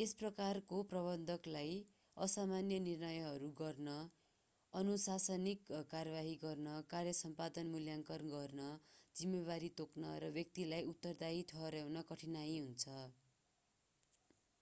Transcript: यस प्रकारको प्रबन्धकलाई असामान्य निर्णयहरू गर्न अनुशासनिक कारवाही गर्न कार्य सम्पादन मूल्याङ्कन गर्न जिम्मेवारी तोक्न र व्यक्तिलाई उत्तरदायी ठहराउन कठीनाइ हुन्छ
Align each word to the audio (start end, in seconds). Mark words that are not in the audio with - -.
यस 0.00 0.10
प्रकारको 0.18 0.76
प्रबन्धकलाई 0.90 1.72
असामान्य 2.16 2.76
निर्णयहरू 2.82 3.48
गर्न 3.60 3.96
अनुशासनिक 4.72 5.72
कारवाही 5.90 6.36
गर्न 6.42 6.74
कार्य 6.90 7.14
सम्पादन 7.20 7.72
मूल्याङ्कन 7.72 8.30
गर्न 8.32 8.68
जिम्मेवारी 9.16 9.70
तोक्न 9.82 10.12
र 10.18 10.32
व्यक्तिलाई 10.38 10.88
उत्तरदायी 10.92 11.42
ठहराउन 11.50 12.04
कठीनाइ 12.12 12.58
हुन्छ 12.60 13.00